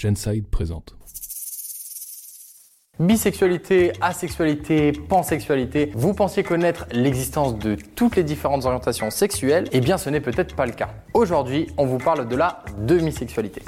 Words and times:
Genside 0.00 0.48
présente. 0.48 0.96
Bisexualité, 2.98 3.92
asexualité, 4.00 4.92
pansexualité, 4.92 5.90
vous 5.94 6.14
pensiez 6.14 6.42
connaître 6.42 6.86
l'existence 6.90 7.58
de 7.58 7.76
toutes 7.96 8.16
les 8.16 8.24
différentes 8.24 8.64
orientations 8.64 9.10
sexuelles 9.10 9.68
Eh 9.72 9.80
bien 9.80 9.98
ce 9.98 10.08
n'est 10.08 10.20
peut-être 10.20 10.56
pas 10.56 10.64
le 10.64 10.72
cas. 10.72 10.88
Aujourd'hui, 11.12 11.66
on 11.76 11.84
vous 11.84 11.98
parle 11.98 12.28
de 12.28 12.36
la 12.36 12.64
demisexualité. 12.78 13.62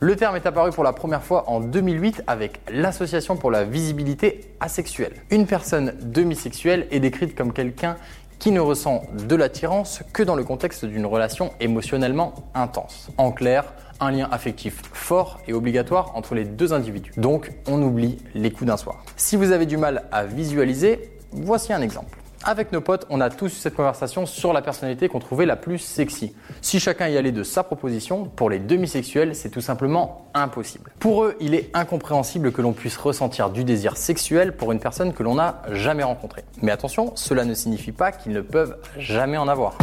Le 0.00 0.14
terme 0.14 0.36
est 0.36 0.46
apparu 0.46 0.70
pour 0.70 0.84
la 0.84 0.92
première 0.92 1.22
fois 1.22 1.48
en 1.48 1.60
2008 1.60 2.22
avec 2.28 2.60
l'Association 2.70 3.36
pour 3.36 3.50
la 3.50 3.64
visibilité 3.64 4.54
asexuelle. 4.60 5.14
Une 5.30 5.46
personne 5.46 5.94
demisexuelle 6.02 6.86
est 6.92 7.00
décrite 7.00 7.36
comme 7.36 7.52
quelqu'un 7.52 7.96
qui 8.38 8.50
ne 8.50 8.60
ressent 8.60 9.02
de 9.26 9.34
l'attirance 9.34 10.02
que 10.12 10.22
dans 10.22 10.34
le 10.34 10.44
contexte 10.44 10.84
d'une 10.84 11.06
relation 11.06 11.52
émotionnellement 11.60 12.34
intense. 12.54 13.08
En 13.16 13.32
clair, 13.32 13.72
un 14.00 14.10
lien 14.10 14.28
affectif 14.30 14.82
fort 14.92 15.40
et 15.48 15.52
obligatoire 15.52 16.12
entre 16.14 16.34
les 16.34 16.44
deux 16.44 16.72
individus. 16.72 17.12
Donc, 17.16 17.52
on 17.66 17.82
oublie 17.82 18.18
les 18.34 18.50
coups 18.50 18.66
d'un 18.66 18.76
soir. 18.76 19.04
Si 19.16 19.36
vous 19.36 19.52
avez 19.52 19.66
du 19.66 19.76
mal 19.76 20.04
à 20.12 20.24
visualiser, 20.24 21.10
voici 21.32 21.72
un 21.72 21.82
exemple. 21.82 22.18
Avec 22.44 22.72
nos 22.72 22.80
potes, 22.80 23.04
on 23.10 23.20
a 23.20 23.30
tous 23.30 23.46
eu 23.46 23.56
cette 23.56 23.74
conversation 23.74 24.24
sur 24.24 24.52
la 24.52 24.62
personnalité 24.62 25.08
qu'on 25.08 25.18
trouvait 25.18 25.44
la 25.44 25.56
plus 25.56 25.78
sexy. 25.78 26.34
Si 26.60 26.78
chacun 26.78 27.08
y 27.08 27.16
allait 27.16 27.32
de 27.32 27.42
sa 27.42 27.64
proposition, 27.64 28.24
pour 28.24 28.48
les 28.48 28.60
demisexuels, 28.60 29.34
c'est 29.34 29.50
tout 29.50 29.60
simplement 29.60 30.30
impossible. 30.34 30.92
Pour 31.00 31.24
eux, 31.24 31.36
il 31.40 31.54
est 31.54 31.70
incompréhensible 31.74 32.52
que 32.52 32.62
l'on 32.62 32.72
puisse 32.72 32.96
ressentir 32.96 33.50
du 33.50 33.64
désir 33.64 33.96
sexuel 33.96 34.56
pour 34.56 34.70
une 34.70 34.80
personne 34.80 35.12
que 35.12 35.22
l'on 35.22 35.34
n'a 35.34 35.62
jamais 35.72 36.04
rencontrée. 36.04 36.44
Mais 36.62 36.70
attention, 36.70 37.12
cela 37.16 37.44
ne 37.44 37.54
signifie 37.54 37.92
pas 37.92 38.12
qu'ils 38.12 38.32
ne 38.32 38.40
peuvent 38.40 38.76
jamais 38.96 39.36
en 39.36 39.48
avoir. 39.48 39.76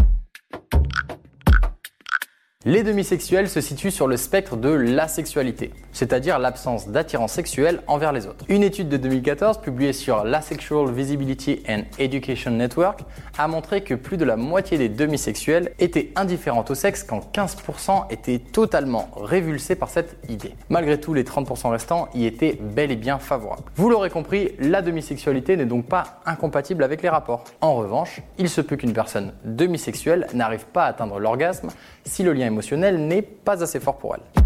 Les 2.67 2.81
demisexuels 2.81 3.47
se 3.47 3.61
situent 3.61 3.91
sur 3.91 4.08
le 4.08 4.17
spectre 4.17 4.58
de 4.58 4.69
l'asexualité, 4.69 5.71
c'est-à-dire 5.91 6.39
l'absence 6.39 6.88
d'attirance 6.88 7.33
sexuelle 7.33 7.83
envers 7.85 8.11
les 8.11 8.25
autres. 8.25 8.44
Une 8.49 8.63
étude 8.63 8.89
de 8.89 8.97
2014 8.97 9.61
publiée 9.61 9.94
sur 9.94 10.23
l'Asexual 10.23 10.91
Visibility 10.91 11.61
and 11.69 11.83
Education 11.99 12.49
Network 12.49 13.02
a 13.38 13.47
montré 13.47 13.83
que 13.83 13.93
plus 13.93 14.17
de 14.17 14.25
la 14.25 14.36
moitié 14.36 14.80
des 14.80 14.89
demisexuels 14.89 15.73
étaient 15.77 16.11
indifférents 16.16 16.66
au 16.67 16.73
sexe 16.73 17.03
quand 17.03 17.31
15% 17.36 18.11
étaient 18.11 18.39
totalement 18.39 19.09
révulsés 19.16 19.75
par 19.75 19.89
cette 19.89 20.17
idée. 20.27 20.55
Malgré 20.69 20.99
tout, 20.99 21.13
les 21.13 21.23
30% 21.23 21.69
restants 21.69 22.09
y 22.16 22.25
étaient 22.25 22.58
bel 22.59 22.89
et 22.89 22.95
bien 22.95 23.19
favorables. 23.19 23.61
Vous 23.75 23.91
l'aurez 23.91 24.09
compris, 24.09 24.53
la 24.58 24.81
demisexualité 24.81 25.55
n'est 25.55 25.67
donc 25.67 25.86
pas 25.86 26.19
incompatible 26.25 26.83
avec 26.83 27.03
les 27.03 27.09
rapports. 27.09 27.43
En 27.61 27.75
revanche, 27.75 28.21
il 28.39 28.49
se 28.49 28.61
peut 28.61 28.75
qu'une 28.75 28.93
personne 28.93 29.33
demisexuelle 29.43 30.25
n'arrive 30.33 30.66
pas 30.66 30.86
à 30.86 30.88
atteindre 30.88 31.19
l'orgasme 31.19 31.69
si 32.05 32.23
le 32.23 32.33
lien 32.33 32.55
n'est 32.61 33.22
pas 33.22 33.64
assez 33.64 33.80
fort 33.80 33.98
pour 33.98 34.16
elle. 34.16 34.44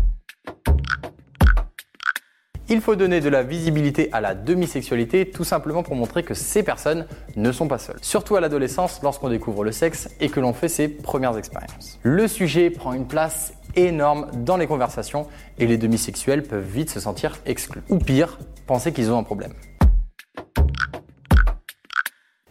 Il 2.71 2.81
faut 2.81 2.95
donner 2.95 3.19
de 3.19 3.29
la 3.29 3.41
visibilité 3.41 4.09
à 4.11 4.21
la 4.21 4.35
demisexualité 4.35 5.31
tout 5.31 5.43
simplement 5.43 5.81
pour 5.81 5.95
montrer 5.95 6.21
que 6.21 6.35
ces 6.35 6.61
personnes 6.61 7.07
ne 7.35 7.51
sont 7.51 7.67
pas 7.67 7.79
seules. 7.79 7.97
Surtout 8.03 8.35
à 8.35 8.41
l'adolescence 8.41 8.99
lorsqu'on 9.01 9.29
découvre 9.29 9.63
le 9.63 9.71
sexe 9.71 10.07
et 10.19 10.29
que 10.29 10.39
l'on 10.39 10.53
fait 10.53 10.67
ses 10.67 10.87
premières 10.87 11.35
expériences. 11.35 11.97
Le 12.03 12.27
sujet 12.27 12.69
prend 12.69 12.93
une 12.93 13.07
place 13.07 13.53
énorme 13.75 14.27
dans 14.33 14.57
les 14.57 14.67
conversations 14.67 15.25
et 15.57 15.65
les 15.65 15.77
demisexuels 15.77 16.43
peuvent 16.43 16.63
vite 16.63 16.91
se 16.91 16.99
sentir 16.99 17.39
exclus. 17.47 17.81
Ou 17.89 17.97
pire, 17.97 18.37
penser 18.67 18.93
qu'ils 18.93 19.11
ont 19.11 19.17
un 19.17 19.23
problème. 19.23 19.53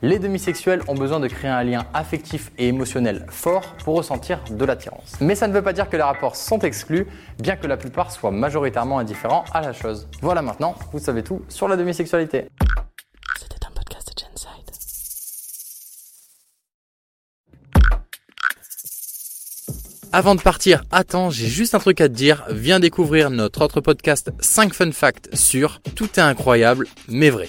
Les 0.01 0.21
demisexuels 0.21 0.83
ont 0.87 0.95
besoin 0.95 1.19
de 1.19 1.27
créer 1.27 1.51
un 1.51 1.65
lien 1.65 1.85
affectif 1.93 2.53
et 2.57 2.69
émotionnel 2.69 3.27
fort 3.31 3.75
pour 3.85 3.97
ressentir 3.97 4.39
de 4.49 4.65
l'attirance. 4.65 5.17
Mais 5.21 5.35
ça 5.35 5.49
ne 5.49 5.53
veut 5.53 5.63
pas 5.63 5.73
dire 5.73 5.91
que 5.91 5.97
les 5.97 6.05
rapports 6.05 6.37
sont 6.37 6.61
exclus, 6.61 7.09
bien 7.41 7.57
que 7.57 7.67
la 7.67 7.77
plupart 7.77 8.13
soient 8.13 8.31
majoritairement 8.31 9.01
indifférents 9.01 9.45
à 9.53 9.61
la 9.61 9.73
chose. 9.73 10.07
Voilà 10.23 10.41
maintenant, 10.41 10.77
vous 10.93 11.01
savez 11.01 11.25
tout 11.25 11.43
sur 11.49 11.67
la 11.67 11.77
demisexualité. 11.77 12.47
C'était 13.41 13.67
un 13.67 13.73
podcast 13.73 14.13
de 14.15 14.23
Genside. 14.23 14.71
Avant 20.13 20.37
de 20.37 20.41
partir, 20.41 20.85
attends, 20.93 21.31
j'ai 21.31 21.49
juste 21.49 21.75
un 21.75 21.81
truc 21.81 22.01
à 22.01 22.09
te 22.09 22.15
dire. 22.15 22.45
Viens 22.51 22.79
découvrir 22.79 23.31
notre 23.31 23.63
autre 23.63 23.81
podcast 23.81 24.31
5 24.39 24.75
fun 24.75 24.93
facts 24.93 25.29
sur 25.35 25.81
Tout 25.97 26.09
est 26.21 26.21
incroyable, 26.21 26.87
mais 27.09 27.31
vrai. 27.31 27.49